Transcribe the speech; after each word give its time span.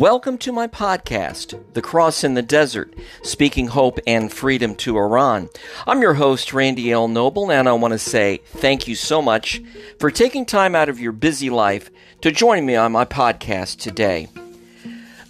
Welcome 0.00 0.38
to 0.38 0.50
my 0.50 0.66
podcast, 0.66 1.62
The 1.74 1.82
Cross 1.82 2.24
in 2.24 2.32
the 2.32 2.40
Desert, 2.40 2.94
Speaking 3.22 3.66
Hope 3.66 3.98
and 4.06 4.32
Freedom 4.32 4.74
to 4.76 4.96
Iran. 4.96 5.50
I'm 5.86 6.00
your 6.00 6.14
host, 6.14 6.54
Randy 6.54 6.90
L. 6.90 7.06
Noble, 7.06 7.52
and 7.52 7.68
I 7.68 7.74
want 7.74 7.92
to 7.92 7.98
say 7.98 8.40
thank 8.46 8.88
you 8.88 8.94
so 8.94 9.20
much 9.20 9.62
for 9.98 10.10
taking 10.10 10.46
time 10.46 10.74
out 10.74 10.88
of 10.88 10.98
your 10.98 11.12
busy 11.12 11.50
life 11.50 11.90
to 12.22 12.32
join 12.32 12.64
me 12.64 12.76
on 12.76 12.92
my 12.92 13.04
podcast 13.04 13.78
today. 13.80 14.28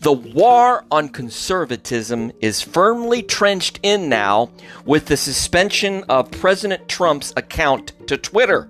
The 0.02 0.12
war 0.12 0.84
on 0.88 1.08
conservatism 1.08 2.30
is 2.40 2.62
firmly 2.62 3.24
trenched 3.24 3.80
in 3.82 4.08
now 4.08 4.52
with 4.84 5.06
the 5.06 5.16
suspension 5.16 6.04
of 6.04 6.30
President 6.30 6.88
Trump's 6.88 7.32
account 7.36 8.06
to 8.06 8.16
Twitter. 8.16 8.68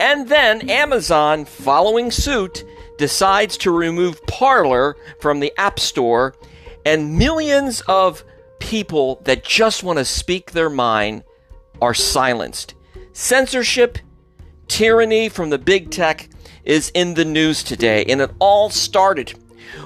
And 0.00 0.28
then 0.28 0.68
Amazon, 0.68 1.44
following 1.44 2.10
suit, 2.10 2.64
decides 2.98 3.56
to 3.58 3.70
remove 3.70 4.24
Parler 4.26 4.96
from 5.20 5.40
the 5.40 5.52
App 5.58 5.80
Store, 5.80 6.34
and 6.84 7.16
millions 7.16 7.80
of 7.82 8.24
people 8.58 9.20
that 9.24 9.44
just 9.44 9.82
want 9.82 9.98
to 9.98 10.04
speak 10.04 10.50
their 10.50 10.70
mind 10.70 11.22
are 11.80 11.94
silenced. 11.94 12.74
Censorship, 13.12 13.98
tyranny 14.66 15.28
from 15.28 15.50
the 15.50 15.58
big 15.58 15.90
tech 15.90 16.28
is 16.64 16.90
in 16.90 17.14
the 17.14 17.24
news 17.24 17.62
today, 17.62 18.04
and 18.04 18.20
it 18.20 18.30
all 18.38 18.70
started 18.70 19.32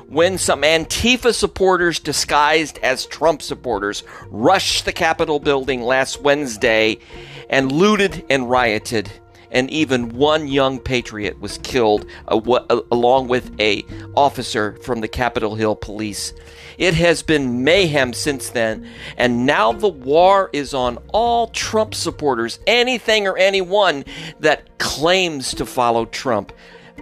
when 0.07 0.39
some 0.39 0.63
Antifa 0.63 1.35
supporters 1.35 1.99
disguised 1.99 2.79
as 2.79 3.07
Trump 3.07 3.43
supporters 3.43 4.05
rushed 4.29 4.85
the 4.85 4.93
Capitol 4.93 5.41
building 5.41 5.83
last 5.83 6.21
Wednesday 6.21 6.99
and 7.51 7.73
looted 7.73 8.25
and 8.31 8.49
rioted 8.49 9.11
and 9.53 9.71
even 9.71 10.09
one 10.09 10.49
young 10.49 10.81
patriot 10.81 11.41
was 11.41 11.59
killed 11.59 12.07
along 12.27 13.29
with 13.29 13.53
a 13.61 13.85
officer 14.17 14.73
from 14.83 15.01
the 15.01 15.09
Capitol 15.09 15.55
Hill 15.55 15.77
Police. 15.77 16.33
It 16.79 16.95
has 16.95 17.23
been 17.23 17.63
mayhem 17.63 18.13
since 18.15 18.49
then, 18.49 18.89
and 19.17 19.47
now 19.47 19.73
the 19.73 19.89
war 19.89 20.51
is 20.53 20.75
on 20.75 20.99
all 21.13 21.49
Trump 21.49 21.95
supporters, 21.95 22.59
anything 22.67 23.29
or 23.29 23.37
anyone 23.37 24.05
that 24.41 24.79
claims 24.79 25.55
to 25.55 25.67
follow 25.67 26.07
Trump. 26.07 26.53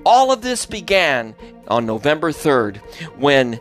All 0.04 0.32
of 0.32 0.42
this 0.42 0.66
began 0.66 1.34
on 1.68 1.86
November 1.86 2.32
3rd 2.32 2.78
when 3.16 3.60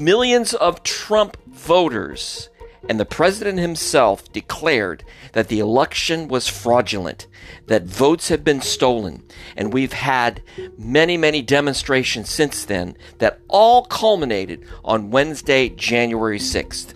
millions 0.00 0.54
of 0.54 0.82
Trump 0.82 1.36
voters 1.46 2.48
and 2.88 2.98
the 2.98 3.04
president 3.04 3.58
himself 3.58 4.32
declared 4.32 5.04
that 5.34 5.48
the 5.48 5.60
election 5.60 6.26
was 6.26 6.48
fraudulent, 6.48 7.26
that 7.66 7.84
votes 7.84 8.28
had 8.28 8.42
been 8.42 8.62
stolen, 8.62 9.22
and 9.56 9.72
we've 9.72 9.92
had 9.92 10.42
many, 10.78 11.16
many 11.16 11.42
demonstrations 11.42 12.30
since 12.30 12.64
then 12.64 12.96
that 13.18 13.40
all 13.48 13.84
culminated 13.84 14.64
on 14.84 15.10
Wednesday, 15.10 15.68
January 15.68 16.38
6th. 16.38 16.94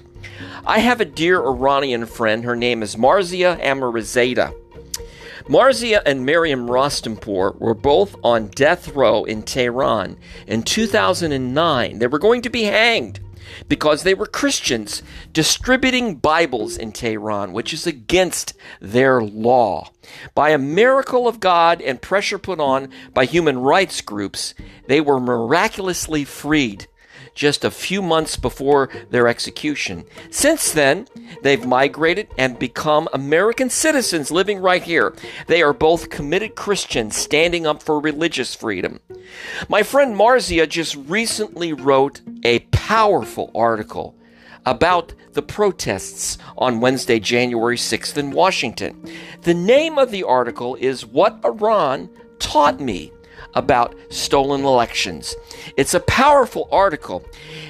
I 0.65 0.79
have 0.79 1.01
a 1.01 1.05
dear 1.05 1.41
Iranian 1.41 2.07
friend. 2.07 2.45
Her 2.45 2.57
name 2.57 2.83
is 2.83 2.97
Marziyeh 2.97 3.61
Amirizadeh. 3.61 4.55
Marziyeh 5.45 6.03
and 6.07 6.25
Maryam 6.25 6.69
Rostampour 6.69 7.59
were 7.59 7.75
both 7.75 8.15
on 8.23 8.47
death 8.49 8.89
row 8.95 9.25
in 9.25 9.43
Tehran 9.43 10.17
in 10.47 10.63
2009. 10.63 11.99
They 11.99 12.07
were 12.07 12.19
going 12.21 12.43
to 12.43 12.51
be 12.51 12.63
hanged 12.63 13.21
because 13.69 14.03
they 14.03 14.15
were 14.15 14.27
Christians 14.27 15.03
distributing 15.33 16.17
Bibles 16.17 16.77
in 16.77 16.93
Tehran, 16.93 17.53
which 17.53 17.73
is 17.73 17.87
against 17.87 18.55
their 18.81 19.23
law. 19.23 19.91
By 20.35 20.51
a 20.51 20.59
miracle 20.59 21.29
of 21.29 21.41
God 21.41 21.81
and 21.81 22.03
pressure 22.03 22.39
put 22.39 22.61
on 22.61 22.89
by 23.15 23.25
human 23.25 23.59
rights 23.59 24.01
groups, 24.01 24.55
they 24.89 25.01
were 25.01 25.21
miraculously 25.21 26.25
freed 26.25 26.87
just 27.35 27.65
a 27.65 27.71
few 27.71 28.03
months 28.03 28.37
before 28.37 28.89
their 29.11 29.29
execution. 29.29 30.05
Since 30.31 30.73
then, 30.73 31.07
they've 31.43 31.65
migrated 31.65 32.29
and 32.37 32.59
become 32.59 33.09
American 33.13 33.71
citizens 33.71 34.31
living 34.31 34.59
right 34.59 34.83
here. 34.83 35.15
They 35.47 35.63
are 35.63 35.73
both 35.73 36.11
committed 36.11 36.55
Christians 36.55 37.17
standing 37.17 37.67
up 37.67 37.83
for 37.83 38.01
religious 38.01 38.55
freedom. 38.55 39.01
My 39.69 39.83
friend 39.83 40.17
Marziyeh 40.17 40.69
just 40.69 40.97
recently 40.97 41.73
wrote 41.73 42.21
a 42.45 42.61
powerful 42.71 43.51
article 43.55 44.15
about 44.65 45.15
the 45.33 45.43
protests 45.43 46.39
on 46.57 46.81
Wednesday, 46.81 47.19
January 47.19 47.77
6th 47.77 48.17
in 48.17 48.31
Washington. 48.31 49.03
The 49.43 49.55
name 49.55 49.99
of 49.99 50.11
the 50.11 50.23
article 50.23 50.77
is 50.77 51.07
What 51.07 51.41
Iran 51.45 52.11
Taught 52.39 52.81
Me 52.81 53.13
about 53.55 53.95
stolen 54.09 54.65
elections. 54.65 55.35
It's 55.77 55.95
a 55.95 56.01
powerful 56.01 56.69
article. 56.73 57.25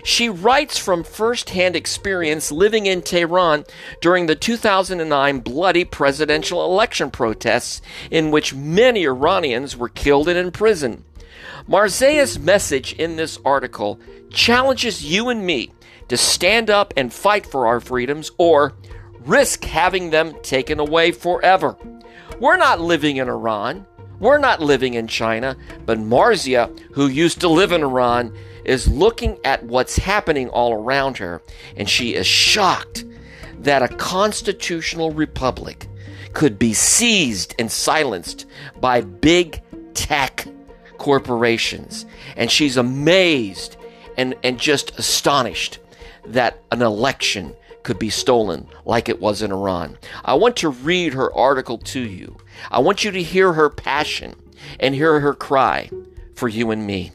She 0.05 0.29
writes 0.29 0.79
from 0.79 1.05
firsthand 1.05 1.77
experience 1.77 2.53
living 2.53 2.87
in 2.87 3.03
Tehran 3.03 3.65
during 4.01 4.27
the 4.27 4.37
2009 4.37 5.41
bloody 5.41 5.85
presidential 5.85 6.65
election 6.65 7.11
protests, 7.11 7.83
in 8.11 8.31
which 8.31 8.55
many 8.55 9.05
Iranians 9.05 9.77
were 9.77 9.89
killed 9.89 10.29
and 10.29 10.39
imprisoned. 10.39 11.05
Marziyeh's 11.69 12.39
message 12.39 12.93
in 12.95 13.17
this 13.17 13.39
article 13.45 14.01
challenges 14.31 15.05
you 15.05 15.29
and 15.29 15.45
me 15.45 15.73
to 16.09 16.17
stand 16.17 16.71
up 16.71 16.93
and 16.97 17.13
fight 17.13 17.47
for 17.47 17.67
our 17.67 17.81
freedoms 17.81 18.31
or 18.39 18.75
risk 19.21 19.65
having 19.65 20.11
them 20.11 20.35
taken 20.43 20.81
away 20.81 21.13
forever. 21.13 21.77
We're 22.41 22.57
not 22.57 22.81
living 22.81 23.19
in 23.19 23.29
Iran. 23.29 23.87
We're 24.23 24.39
not 24.39 24.61
living 24.61 24.95
in 24.95 25.09
China, 25.09 25.57
but 25.85 25.99
Marziyeh, 25.99 26.79
who 26.93 27.09
used 27.09 27.41
to 27.41 27.49
live 27.49 27.73
in 27.73 27.83
Iran, 27.83 28.33
is 28.65 28.87
looking 28.87 29.37
at 29.45 29.65
what's 29.65 29.97
happening 29.97 30.49
all 30.49 30.73
around 30.73 31.19
her, 31.19 31.43
and 31.77 31.91
she 31.91 32.15
is 32.15 32.25
shocked 32.25 33.05
that 33.59 33.83
a 33.83 33.89
constitutional 33.89 35.11
republic 35.11 35.89
could 36.35 36.57
be 36.57 36.73
seized 36.73 37.57
and 37.59 37.69
silenced 37.69 38.47
by 38.81 39.01
big 39.01 39.61
tech 39.95 40.47
corporations. 40.99 42.07
And 42.37 42.49
she's 42.49 42.77
amazed 42.77 43.77
and, 44.17 44.37
and 44.45 44.57
just 44.57 44.97
astonished 45.01 45.81
that 46.27 46.63
an 46.71 46.81
election 46.81 47.57
could 47.83 47.99
be 47.99 48.11
stolen 48.11 48.69
like 48.85 49.09
it 49.09 49.21
was 49.21 49.43
in 49.43 49.53
Iran. 49.53 49.99
I 50.25 50.35
want 50.35 50.57
to 50.59 50.69
read 50.69 51.15
her 51.15 51.33
article 51.35 51.79
to 51.79 52.01
you. 52.01 52.37
I 52.71 52.79
want 52.79 53.05
you 53.05 53.11
to 53.11 53.23
hear 53.23 53.53
her 53.53 53.71
passion 53.71 54.35
and 54.79 54.95
hear 54.95 55.21
her 55.21 55.35
cry 55.35 55.91
for 56.35 56.49
you 56.49 56.71
and 56.71 56.87
me. 56.87 57.13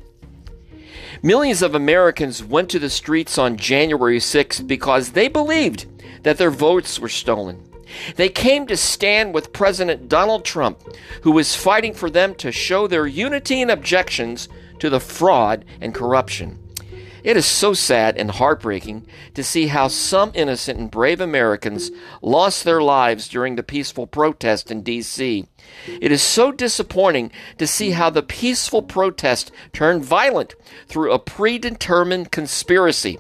Millions 1.24 1.62
of 1.62 1.74
Americans 1.74 2.44
went 2.44 2.70
to 2.70 2.80
the 2.80 2.90
streets 2.90 3.38
on 3.38 3.58
January 3.58 4.20
6th 4.20 4.68
because 4.68 5.12
they 5.12 5.28
believed 5.28 5.86
that 6.24 6.38
their 6.38 6.52
votes 6.52 7.00
were 7.00 7.10
stolen. 7.10 7.64
They 8.16 8.30
came 8.30 8.68
to 8.68 8.78
stand 8.78 9.34
with 9.34 9.54
President 9.54 10.10
Donald 10.10 10.46
Trump, 10.46 10.82
who 11.22 11.32
was 11.32 11.56
fighting 11.56 11.94
for 11.94 12.10
them 12.10 12.36
to 12.36 12.52
show 12.52 12.86
their 12.86 13.08
unity 13.08 13.62
and 13.62 13.72
objections 13.72 14.50
to 14.80 14.90
the 14.90 15.00
fraud 15.00 15.66
and 15.82 15.94
corruption. 15.94 16.60
It 17.28 17.36
is 17.36 17.46
so 17.46 17.74
sad 17.74 18.16
and 18.16 18.32
heartbreaking 18.32 19.06
to 19.34 19.44
see 19.44 19.68
how 19.68 19.90
some 19.90 20.32
innocent 20.34 20.80
and 20.80 20.90
brave 20.90 21.20
Americans 21.20 21.92
lost 22.22 22.64
their 22.64 22.82
lives 22.82 23.28
during 23.28 23.58
the 23.58 23.64
peaceful 23.64 24.08
protest 24.08 24.72
in 24.72 24.82
D.C. 24.82 25.46
It 26.00 26.10
is 26.14 26.22
so 26.22 26.54
disappointing 26.54 27.34
to 27.58 27.68
see 27.68 27.92
how 27.92 28.10
the 28.10 28.24
peaceful 28.24 28.82
protest 28.82 29.52
turned 29.74 30.06
violent 30.06 30.56
through 30.88 31.12
a 31.12 31.20
predetermined 31.20 32.32
conspiracy. 32.32 33.20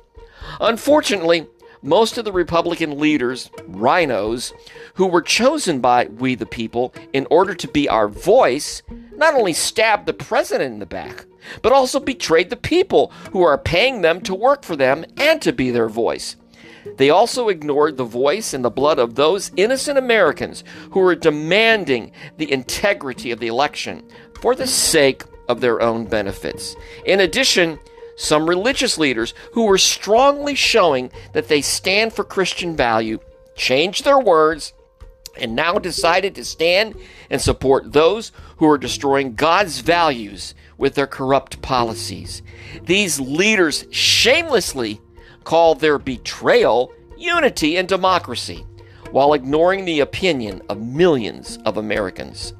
Unfortunately, 0.62 1.46
most 1.87 2.17
of 2.17 2.25
the 2.25 2.31
Republican 2.33 2.99
leaders, 2.99 3.49
RINOs, 3.69 4.51
who 4.95 5.07
were 5.07 5.21
chosen 5.21 5.79
by 5.79 6.05
we 6.05 6.35
the 6.35 6.45
people 6.45 6.93
in 7.13 7.25
order 7.31 7.53
to 7.55 7.67
be 7.69 7.87
our 7.87 8.09
voice, 8.09 8.84
not 9.16 9.34
only 9.34 9.53
stabbed 9.53 10.05
the 10.05 10.13
president 10.13 10.73
in 10.73 10.79
the 10.79 10.85
back, 10.85 11.25
but 11.61 11.72
also 11.72 11.99
betrayed 11.99 12.49
the 12.49 12.57
people 12.57 13.11
who 13.31 13.41
are 13.41 13.57
paying 13.57 14.01
them 14.01 14.19
to 14.22 14.35
work 14.35 14.63
for 14.63 14.75
them 14.75 15.05
and 15.16 15.41
to 15.41 15.53
be 15.53 15.72
their 15.72 15.87
voice. 15.87 16.35
They 16.97 17.09
also 17.09 17.47
ignored 17.47 17.95
the 17.95 18.03
voice 18.03 18.53
and 18.53 18.63
the 18.63 18.69
blood 18.69 18.99
of 18.99 19.16
those 19.16 19.51
innocent 19.55 19.97
Americans 19.97 20.66
who 20.91 20.99
were 20.99 21.16
demanding 21.16 22.11
the 22.37 22.51
integrity 22.51 23.31
of 23.31 23.40
the 23.40 23.47
election 23.47 24.03
for 24.41 24.55
the 24.55 24.67
sake 24.67 25.23
of 25.47 25.61
their 25.61 25.81
own 25.81 26.05
benefits. 26.05 26.75
In 27.05 27.22
addition, 27.22 27.79
some 28.17 28.49
religious 28.49 28.97
leaders 28.97 29.34
who 29.53 29.66
were 29.66 29.78
strongly 29.78 30.55
showing 30.55 31.11
that 31.34 31.47
they 31.47 31.61
stand 31.61 32.11
for 32.11 32.23
Christian 32.23 32.75
value 32.75 33.19
changed 33.55 34.03
their 34.03 34.19
words 34.19 34.73
and 35.40 35.55
now 35.55 35.75
decided 35.75 36.34
to 36.35 36.43
stand 36.43 36.96
and 37.29 37.40
support 37.40 37.93
those 37.93 38.31
who 38.58 38.67
are 38.67 38.78
destroying 38.78 39.35
God's 39.35 39.81
values 39.81 40.55
with 40.78 40.96
their 40.96 41.08
corrupt 41.08 41.61
policies. 41.61 42.41
These 42.84 43.19
leaders 43.19 43.85
shamelessly 43.91 44.99
call 45.43 45.75
their 45.75 45.99
betrayal 45.99 46.91
unity 47.17 47.78
and 47.78 47.87
democracy 47.87 48.66
while 49.11 49.34
ignoring 49.34 49.85
the 49.85 49.99
opinion 49.99 50.61
of 50.69 50.81
millions 50.81 51.59
of 51.66 51.78
Americans. 51.78 52.53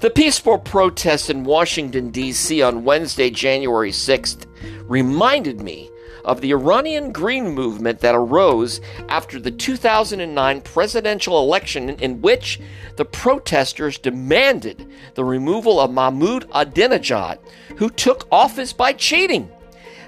The 0.00 0.10
peaceful 0.10 0.58
protests 0.58 1.30
in 1.30 1.44
Washington, 1.44 2.10
D.C. 2.10 2.60
on 2.62 2.84
Wednesday, 2.84 3.30
January 3.30 3.90
6th 3.90 4.46
reminded 4.86 5.60
me 5.60 5.90
of 6.24 6.40
the 6.40 6.52
Iranian 6.52 7.12
Green 7.12 7.50
Movement 7.50 8.00
that 8.00 8.14
arose 8.14 8.80
after 9.08 9.38
the 9.38 9.50
2009 9.50 10.60
presidential 10.62 11.38
election, 11.38 11.90
in 11.90 12.22
which 12.22 12.60
the 12.96 13.04
protesters 13.04 13.98
demanded 13.98 14.90
the 15.14 15.24
removal 15.24 15.78
of 15.78 15.92
Mahmoud 15.92 16.50
Ahmadinejad, 16.50 17.38
who 17.76 17.90
took 17.90 18.26
office 18.32 18.72
by 18.72 18.92
cheating. 18.92 19.50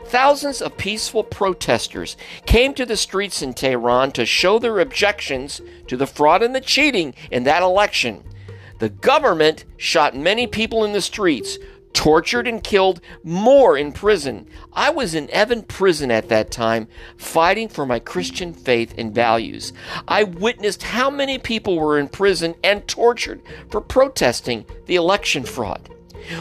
Thousands 0.07 0.63
of 0.63 0.77
peaceful 0.77 1.25
protesters 1.25 2.17
came 2.47 2.75
to 2.75 2.87
the 2.87 2.97
streets 2.97 3.43
in 3.43 3.55
Tehran 3.55 4.13
to 4.13 4.25
show 4.25 4.59
their 4.59 4.79
objections 4.79 5.61
to 5.89 5.97
the 5.97 6.07
fraud 6.07 6.43
and 6.43 6.55
the 6.55 6.61
cheating 6.61 7.13
in 7.31 7.43
that 7.45 7.63
election. 7.63 8.23
The 8.79 8.91
government 8.91 9.65
shot 9.79 10.15
many 10.15 10.47
people 10.47 10.85
in 10.85 10.93
the 10.93 11.01
streets, 11.01 11.59
tortured 11.97 12.47
and 12.47 12.63
killed 12.63 13.01
more 13.25 13.77
in 13.79 13.91
prison. 13.91 14.47
I 14.75 14.91
was 14.91 15.15
in 15.15 15.29
Evin 15.29 15.67
prison 15.67 16.11
at 16.11 16.29
that 16.29 16.51
time, 16.51 16.89
fighting 17.17 17.71
for 17.71 17.87
my 17.87 17.99
Christian 17.99 18.53
faith 18.53 18.95
and 18.99 19.15
values. 19.15 19.73
I 20.07 20.25
witnessed 20.25 20.83
how 20.83 21.09
many 21.09 21.39
people 21.39 21.79
were 21.81 21.99
in 21.99 22.09
prison 22.09 22.55
and 22.63 22.87
tortured 22.87 23.41
for 23.71 23.81
protesting 23.81 24.67
the 24.85 24.97
election 24.97 25.43
fraud. 25.43 25.89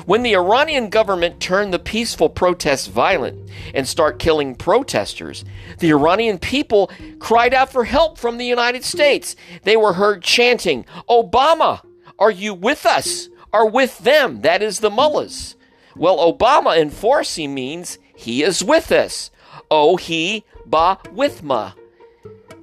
When 0.06 0.24
the 0.24 0.36
Iranian 0.36 0.90
government 0.90 1.40
turned 1.40 1.74
the 1.74 1.80
peaceful 1.80 2.28
protests 2.28 2.88
violent 2.88 3.50
and 3.74 3.88
start 3.88 4.20
killing 4.20 4.56
protesters, 4.56 5.46
the 5.80 5.92
Iranian 5.92 6.38
people 6.38 6.92
cried 7.20 7.54
out 7.54 7.72
for 7.72 7.86
help 7.86 8.18
from 8.18 8.38
the 8.38 8.46
United 8.46 8.84
States. 8.84 9.38
They 9.64 9.78
were 9.78 9.94
heard 9.94 10.22
chanting, 10.22 10.86
Obama, 11.10 11.82
are 12.20 12.32
you 12.32 12.54
with 12.54 12.86
us? 12.86 13.30
Are 13.54 13.68
with 13.68 14.00
them? 14.00 14.42
That 14.42 14.62
is 14.62 14.80
the 14.80 14.90
mullahs. 14.90 15.56
Well, 15.96 16.18
Obama 16.18 16.78
in 16.78 16.90
Farsi 16.90 17.50
means 17.50 18.00
he 18.16 18.44
is 18.44 18.64
with 18.64 18.92
us. 18.92 19.32
Oh, 19.72 19.96
he 19.98 20.44
ba 20.66 20.98
with 21.12 21.44
ma. 21.44 21.72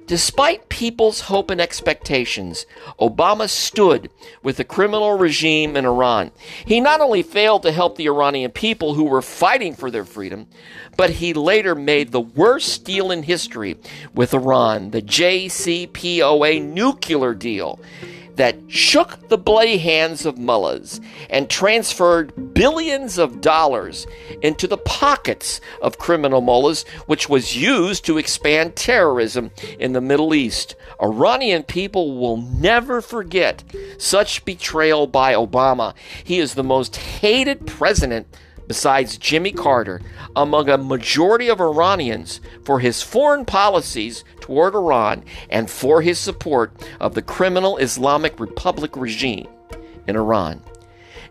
Despite 0.05 0.67
people's 0.67 1.21
hope 1.21 1.49
and 1.49 1.61
expectations, 1.61 2.65
Obama 2.99 3.47
stood 3.47 4.11
with 4.43 4.57
the 4.57 4.65
criminal 4.65 5.17
regime 5.17 5.77
in 5.77 5.85
Iran. 5.85 6.31
He 6.65 6.81
not 6.81 6.99
only 6.99 7.23
failed 7.23 7.63
to 7.63 7.71
help 7.71 7.95
the 7.95 8.07
Iranian 8.07 8.51
people 8.51 8.95
who 8.95 9.05
were 9.05 9.21
fighting 9.21 9.73
for 9.73 9.89
their 9.89 10.03
freedom, 10.03 10.47
but 10.97 11.09
he 11.09 11.33
later 11.33 11.73
made 11.73 12.11
the 12.11 12.21
worst 12.21 12.83
deal 12.83 13.11
in 13.11 13.23
history 13.23 13.77
with 14.13 14.33
Iran, 14.33 14.91
the 14.91 15.01
JCPOA 15.01 16.61
nuclear 16.61 17.33
deal 17.33 17.79
that 18.35 18.57
shook 18.67 19.29
the 19.29 19.37
bloody 19.37 19.77
hands 19.77 20.25
of 20.25 20.37
mullahs 20.37 20.99
and 21.29 21.49
transferred 21.49 22.53
billions 22.53 23.17
of 23.17 23.41
dollars 23.41 24.07
into 24.41 24.67
the 24.67 24.77
pockets 24.77 25.61
of 25.81 25.97
criminal 25.97 26.41
mullahs, 26.41 26.83
which 27.05 27.29
was 27.29 27.55
used 27.55 28.05
to 28.05 28.17
expand 28.17 28.75
terrorism 28.75 29.51
in 29.79 29.93
the 29.93 30.01
Middle 30.01 30.33
East. 30.33 30.75
Iranian 31.01 31.63
people 31.63 32.17
will 32.17 32.37
never 32.37 33.01
forget 33.01 33.63
such 33.97 34.45
betrayal 34.45 35.07
by 35.07 35.33
Obama. 35.33 35.93
He 36.23 36.39
is 36.39 36.53
the 36.53 36.63
most 36.63 36.95
hated 36.95 37.67
president 37.67 38.27
besides 38.67 39.17
Jimmy 39.17 39.51
Carter, 39.51 40.01
among 40.35 40.69
a 40.69 40.77
majority 40.77 41.49
of 41.49 41.59
Iranians 41.59 42.39
for 42.63 42.79
his 42.79 43.01
foreign 43.01 43.45
policies 43.45 44.23
toward 44.39 44.75
Iran 44.75 45.23
and 45.49 45.69
for 45.69 46.01
his 46.01 46.19
support 46.19 46.71
of 46.99 47.13
the 47.13 47.21
criminal 47.21 47.77
Islamic 47.77 48.39
Republic 48.39 48.95
regime 48.95 49.47
in 50.07 50.15
Iran. 50.15 50.61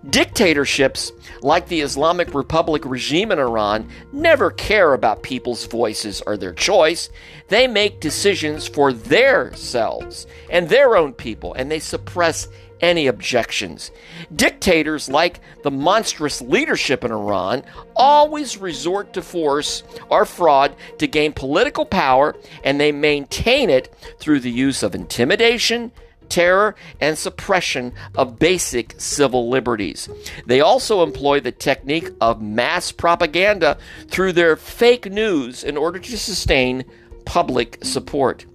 Dictatorships 0.08 1.12
like 1.42 1.68
the 1.68 1.80
Islamic 1.80 2.34
Republic 2.34 2.84
regime 2.84 3.30
in 3.30 3.38
Iran 3.38 3.88
never 4.12 4.50
care 4.50 4.94
about 4.94 5.22
people's 5.22 5.66
voices 5.66 6.20
or 6.26 6.36
their 6.36 6.52
choice. 6.52 7.08
They 7.48 7.68
make 7.68 8.00
decisions 8.00 8.66
for 8.66 8.92
their 8.92 9.54
selves 9.54 10.26
and 10.50 10.68
their 10.68 10.96
own 10.96 11.12
people, 11.12 11.54
and 11.54 11.70
they 11.70 11.78
suppress 11.78 12.48
any 12.80 13.06
objections. 13.06 13.92
Dictators 14.34 15.08
like 15.08 15.40
the 15.62 15.70
monstrous 15.70 16.42
leadership 16.42 17.04
in 17.04 17.12
Iran 17.12 17.62
always 17.94 18.58
resort 18.58 19.12
to 19.12 19.22
force 19.22 19.84
or 20.10 20.24
fraud 20.24 20.74
to 20.98 21.06
gain 21.06 21.32
political 21.32 21.86
power, 21.86 22.34
and 22.64 22.80
they 22.80 22.90
maintain 22.90 23.70
it 23.70 23.94
through 24.18 24.40
the 24.40 24.50
use 24.50 24.82
of 24.82 24.96
intimidation, 24.96 25.92
terror, 26.32 26.74
and 26.98 27.16
suppression 27.18 27.92
of 28.14 28.38
basic 28.38 28.94
civil 28.98 29.50
liberties. 29.50 30.08
They 30.46 30.60
also 30.60 31.02
employ 31.02 31.40
the 31.40 31.52
technique 31.52 32.10
of 32.20 32.40
mass 32.40 32.90
propaganda 32.90 33.76
through 34.08 34.32
their 34.32 34.56
fake 34.56 35.04
news 35.06 35.62
in 35.62 35.76
order 35.76 35.98
to 35.98 36.18
sustain 36.18 36.84
public 37.26 37.78
support. 37.82 38.46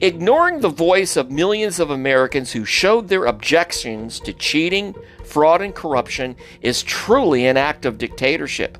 Ignoring 0.00 0.60
the 0.60 0.68
voice 0.68 1.16
of 1.16 1.30
millions 1.30 1.80
of 1.80 1.90
Americans 1.90 2.52
who 2.52 2.64
showed 2.64 3.08
their 3.08 3.24
objections 3.24 4.20
to 4.20 4.32
cheating, 4.32 4.94
fraud, 5.24 5.60
and 5.62 5.74
corruption 5.74 6.36
is 6.62 6.82
truly 6.82 7.46
an 7.46 7.56
act 7.56 7.84
of 7.84 7.98
dictatorship. 7.98 8.78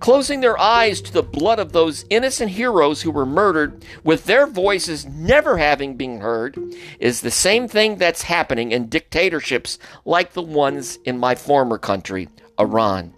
Closing 0.00 0.40
their 0.40 0.58
eyes 0.58 1.00
to 1.00 1.12
the 1.12 1.22
blood 1.22 1.58
of 1.58 1.72
those 1.72 2.04
innocent 2.08 2.50
heroes 2.50 3.02
who 3.02 3.10
were 3.10 3.26
murdered, 3.26 3.84
with 4.04 4.24
their 4.24 4.46
voices 4.46 5.06
never 5.06 5.58
having 5.58 5.96
been 5.96 6.20
heard, 6.20 6.56
is 6.98 7.20
the 7.20 7.30
same 7.30 7.68
thing 7.68 7.96
that's 7.96 8.22
happening 8.22 8.72
in 8.72 8.88
dictatorships 8.88 9.78
like 10.04 10.32
the 10.32 10.42
ones 10.42 10.98
in 11.04 11.18
my 11.18 11.34
former 11.34 11.78
country, 11.78 12.28
Iran. 12.58 13.14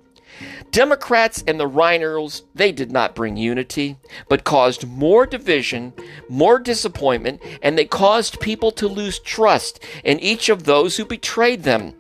Democrats 0.70 1.42
and 1.46 1.58
the 1.58 1.69
RINOs, 1.69 2.42
they 2.54 2.72
did 2.72 2.92
not 2.92 3.14
bring 3.14 3.37
unity, 3.37 3.96
but 4.28 4.44
caused 4.44 4.88
more 4.88 5.26
division, 5.26 5.92
more 6.28 6.58
disappointment, 6.58 7.42
and 7.62 7.76
they 7.76 7.84
caused 7.84 8.40
people 8.40 8.70
to 8.72 8.88
lose 8.88 9.19
trust 9.19 9.82
in 10.04 10.19
each 10.20 10.48
of 10.48 10.64
those 10.64 10.96
who 10.96 11.04
betrayed 11.04 11.62
them. 11.62 11.94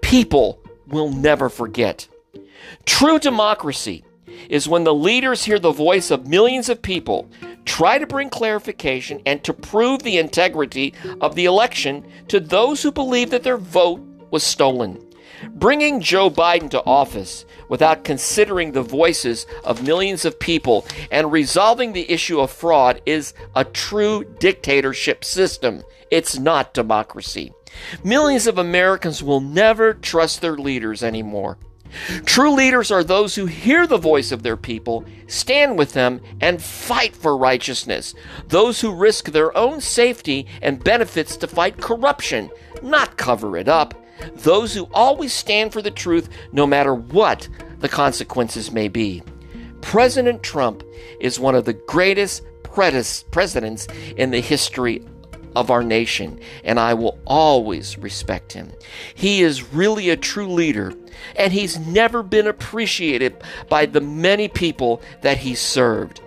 People 0.00 0.60
will 0.86 1.10
never 1.10 1.48
forget. 1.48 2.06
True 2.84 3.18
democracy 3.18 4.04
is 4.48 4.68
when 4.68 4.84
the 4.84 4.94
leaders 4.94 5.44
hear 5.44 5.58
the 5.58 5.72
voice 5.72 6.10
of 6.10 6.26
millions 6.26 6.68
of 6.68 6.82
people, 6.82 7.30
try 7.64 7.98
to 7.98 8.06
bring 8.06 8.28
clarification, 8.28 9.20
and 9.24 9.42
to 9.44 9.52
prove 9.52 10.02
the 10.02 10.18
integrity 10.18 10.92
of 11.20 11.34
the 11.34 11.44
election 11.44 12.04
to 12.28 12.40
those 12.40 12.82
who 12.82 12.92
believe 12.92 13.30
that 13.30 13.42
their 13.42 13.56
vote 13.56 14.00
was 14.30 14.42
stolen. 14.42 14.98
Bringing 15.50 16.00
Joe 16.00 16.30
Biden 16.30 16.70
to 16.70 16.84
office 16.84 17.44
without 17.68 18.04
considering 18.04 18.72
the 18.72 18.82
voices 18.82 19.46
of 19.64 19.82
millions 19.82 20.24
of 20.24 20.38
people 20.38 20.86
and 21.10 21.32
resolving 21.32 21.92
the 21.92 22.10
issue 22.10 22.40
of 22.40 22.50
fraud 22.50 23.00
is 23.06 23.34
a 23.56 23.64
true 23.64 24.24
dictatorship 24.38 25.24
system. 25.24 25.82
It's 26.10 26.38
not 26.38 26.74
democracy. 26.74 27.52
Millions 28.04 28.46
of 28.46 28.58
Americans 28.58 29.22
will 29.22 29.40
never 29.40 29.94
trust 29.94 30.40
their 30.40 30.56
leaders 30.56 31.02
anymore. 31.02 31.58
True 32.24 32.54
leaders 32.54 32.90
are 32.90 33.04
those 33.04 33.34
who 33.34 33.46
hear 33.46 33.86
the 33.86 33.98
voice 33.98 34.32
of 34.32 34.42
their 34.42 34.56
people, 34.56 35.04
stand 35.26 35.76
with 35.76 35.92
them, 35.92 36.22
and 36.40 36.62
fight 36.62 37.14
for 37.14 37.36
righteousness. 37.36 38.14
Those 38.48 38.80
who 38.80 38.94
risk 38.94 39.30
their 39.30 39.54
own 39.56 39.80
safety 39.80 40.46
and 40.62 40.82
benefits 40.82 41.36
to 41.38 41.46
fight 41.46 41.78
corruption, 41.78 42.50
not 42.82 43.18
cover 43.18 43.56
it 43.58 43.68
up 43.68 44.01
those 44.34 44.74
who 44.74 44.88
always 44.92 45.32
stand 45.32 45.72
for 45.72 45.82
the 45.82 45.90
truth 45.90 46.28
no 46.52 46.66
matter 46.66 46.94
what 46.94 47.48
the 47.78 47.88
consequences 47.88 48.70
may 48.70 48.88
be. 48.88 49.22
President 49.80 50.42
Trump 50.42 50.84
is 51.20 51.40
one 51.40 51.54
of 51.54 51.64
the 51.64 51.72
greatest 51.72 52.44
presidents 52.62 53.88
in 54.16 54.30
the 54.30 54.40
history 54.40 55.04
of 55.54 55.70
our 55.70 55.82
nation, 55.82 56.40
and 56.64 56.80
I 56.80 56.94
will 56.94 57.18
always 57.26 57.98
respect 57.98 58.52
him. 58.52 58.72
He 59.14 59.42
is 59.42 59.72
really 59.72 60.08
a 60.08 60.16
true 60.16 60.48
leader, 60.48 60.94
and 61.36 61.52
he's 61.52 61.78
never 61.78 62.22
been 62.22 62.46
appreciated 62.46 63.36
by 63.68 63.84
the 63.86 64.00
many 64.00 64.48
people 64.48 65.02
that 65.20 65.38
he 65.38 65.54
served. 65.54 66.20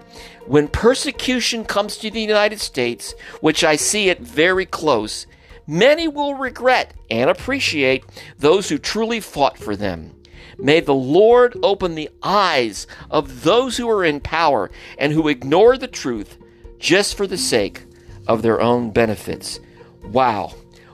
When 0.45 0.67
persecution 0.67 1.65
comes 1.65 1.97
to 1.97 2.11
the 2.11 2.21
United 2.21 2.59
States, 2.59 3.15
which 3.41 3.63
I 3.63 3.77
see 3.77 4.09
it 4.09 4.19
very 4.19 4.67
close, 4.67 5.25
Many 5.67 6.07
will 6.07 6.35
regret 6.35 6.93
and 7.09 7.29
appreciate 7.29 8.05
those 8.37 8.69
who 8.69 8.77
truly 8.77 9.19
fought 9.19 9.57
for 9.57 9.75
them. 9.75 10.15
May 10.57 10.79
the 10.79 10.93
Lord 10.93 11.57
open 11.63 11.95
the 11.95 12.09
eyes 12.21 12.87
of 13.09 13.43
those 13.43 13.77
who 13.77 13.89
are 13.89 14.05
in 14.05 14.19
power 14.19 14.69
and 14.97 15.11
who 15.11 15.27
ignore 15.27 15.77
the 15.77 15.87
truth 15.87 16.37
just 16.77 17.17
for 17.17 17.27
the 17.27 17.37
sake 17.37 17.83
of 18.27 18.41
their 18.41 18.61
own 18.61 18.91
benefits. 18.91 19.59
Wow, 20.03 20.53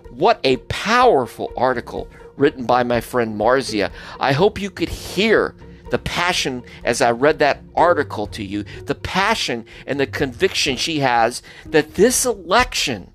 what 0.10 0.40
a 0.44 0.58
powerful 0.58 1.51
article 1.58 2.10
written 2.38 2.66
by 2.66 2.84
my 2.84 3.01
friend 3.01 3.38
Marziyeh. 3.40 3.92
I 4.20 4.32
hope 4.32 4.60
you 4.60 4.72
could 4.72 4.90
hear 4.90 5.54
the 5.90 6.00
passion 6.00 6.63
as 6.84 7.01
I 7.01 7.12
read 7.12 7.40
that 7.40 7.62
article 7.75 8.25
to 8.28 8.44
you, 8.44 8.63
the 8.86 8.96
passion 8.96 9.66
and 9.86 10.00
the 10.00 10.08
conviction 10.08 10.78
she 10.78 11.00
has 11.00 11.44
that 11.66 11.96
this 11.96 12.25
election 12.25 13.12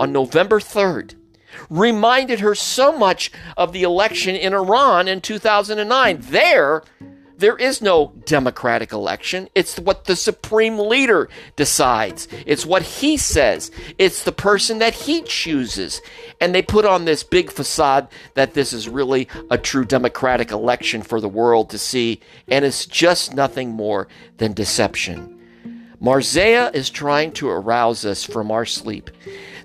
on 0.00 0.12
November 0.12 0.58
3rd 0.58 1.14
reminded 1.68 2.40
her 2.40 2.54
so 2.54 2.96
much 2.96 3.30
of 3.56 3.72
the 3.72 3.82
election 3.82 4.34
in 4.34 4.54
Iran 4.54 5.08
in 5.08 5.20
2009. 5.20 6.18
There, 6.20 6.82
there 7.36 7.56
is 7.56 7.82
no 7.82 8.12
democratic 8.24 8.92
election. 8.92 9.48
It's 9.54 9.78
what 9.78 10.04
the 10.04 10.16
supreme 10.16 10.78
leader 10.78 11.28
decides. 11.56 12.28
It's 12.46 12.64
what 12.64 12.82
he 12.82 13.16
says. 13.16 13.70
It's 13.98 14.24
the 14.24 14.32
person 14.32 14.78
that 14.78 14.94
he 14.94 15.22
chooses. 15.22 16.00
And 16.40 16.54
they 16.54 16.62
put 16.62 16.84
on 16.84 17.04
this 17.04 17.22
big 17.22 17.50
facade 17.50 18.08
that 18.34 18.54
this 18.54 18.72
is 18.72 18.88
really 18.88 19.28
a 19.50 19.58
true 19.58 19.84
democratic 19.84 20.50
election 20.50 21.02
for 21.02 21.20
the 21.20 21.28
world 21.28 21.70
to 21.70 21.78
see. 21.78 22.20
And 22.48 22.64
it's 22.64 22.86
just 22.86 23.34
nothing 23.34 23.70
more 23.70 24.08
than 24.38 24.52
deception. 24.52 25.39
Marziyeh 26.00 26.74
is 26.74 26.88
trying 26.88 27.32
to 27.32 27.48
arouse 27.48 28.04
us 28.06 28.24
from 28.24 28.50
our 28.50 28.64
sleep 28.64 29.10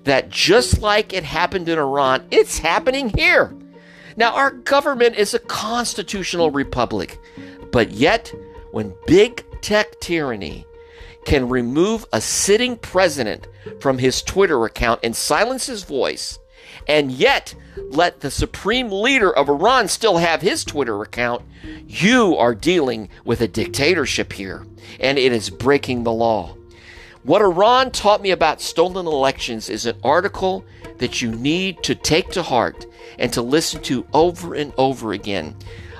that 0.04 0.28
just 0.28 0.80
like 0.80 1.12
it 1.12 1.24
happened 1.24 1.68
in 1.68 1.78
Iran, 1.78 2.26
it's 2.30 2.58
happening 2.58 3.08
here. 3.10 3.54
Now, 4.16 4.34
our 4.34 4.50
government 4.50 5.16
is 5.16 5.34
a 5.34 5.38
constitutional 5.38 6.50
republic, 6.50 7.18
but 7.72 7.90
yet, 7.90 8.32
when 8.70 8.94
big 9.06 9.44
tech 9.62 9.98
tyranny 10.00 10.66
can 11.24 11.48
remove 11.48 12.06
a 12.12 12.20
sitting 12.20 12.76
president 12.76 13.48
from 13.80 13.98
his 13.98 14.22
Twitter 14.22 14.64
account 14.64 15.00
and 15.02 15.16
silence 15.16 15.66
his 15.66 15.84
voice, 15.84 16.38
and 16.86 17.10
yet 17.10 17.54
let 17.76 18.20
the 18.20 18.30
supreme 18.30 18.90
leader 18.90 19.30
of 19.30 19.48
Iran 19.48 19.88
still 19.88 20.18
have 20.18 20.42
his 20.42 20.64
Twitter 20.64 21.02
account, 21.02 21.42
you 21.86 22.36
are 22.36 22.54
dealing 22.54 23.08
with 23.24 23.40
a 23.40 23.48
dictatorship 23.48 24.32
here, 24.32 24.66
and 25.00 25.18
it 25.18 25.32
is 25.32 25.50
breaking 25.50 26.04
the 26.04 26.12
law. 26.12 26.56
What 27.22 27.42
Iran 27.42 27.90
taught 27.90 28.22
me 28.22 28.30
about 28.30 28.60
stolen 28.60 29.06
elections 29.06 29.68
is 29.68 29.84
an 29.84 29.98
article 30.04 30.64
that 30.98 31.20
you 31.20 31.32
need 31.32 31.82
to 31.82 31.94
take 31.94 32.30
to 32.30 32.42
heart 32.42 32.86
and 33.18 33.32
to 33.32 33.42
listen 33.42 33.82
to 33.82 34.06
over 34.12 34.54
and 34.54 34.72
over 34.78 35.12
again. 35.12 35.56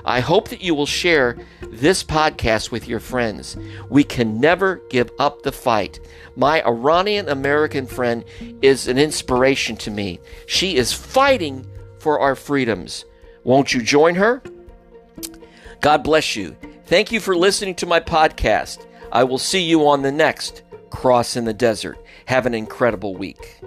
I 0.07 0.21
hope 0.21 0.47
that 0.49 0.61
you 0.61 0.73
will 0.73 0.85
share 0.85 1.37
this 1.61 2.01
podcast 2.01 2.71
with 2.71 2.87
your 2.87 3.01
friends. 3.01 3.57
We 3.89 4.05
can 4.05 4.39
never 4.39 4.77
give 4.89 5.11
up 5.19 5.43
the 5.43 5.51
fight. 5.51 5.99
My 6.37 6.63
Iranian 6.65 7.27
American 7.27 7.85
friend 7.85 8.23
is 8.61 8.87
an 8.87 8.97
inspiration 8.97 9.75
to 9.77 9.91
me. 9.91 10.21
She 10.45 10.77
is 10.77 10.93
fighting 10.93 11.67
for 11.99 12.21
our 12.21 12.35
freedoms. 12.35 13.03
Won't 13.43 13.73
you 13.73 13.81
join 13.81 14.15
her? 14.15 14.41
God 15.81 16.05
bless 16.05 16.37
you. 16.37 16.55
Thank 16.85 17.11
you 17.11 17.19
for 17.19 17.35
listening 17.35 17.75
to 17.75 17.85
my 17.85 17.99
podcast. 17.99 18.87
I 19.11 19.25
will 19.25 19.37
see 19.37 19.61
you 19.61 19.89
on 19.89 20.03
the 20.03 20.11
next 20.11 20.63
Cross 20.89 21.35
in 21.35 21.43
the 21.43 21.53
Desert. 21.53 21.97
Have 22.27 22.45
an 22.45 22.53
incredible 22.53 23.13
week. 23.15 23.59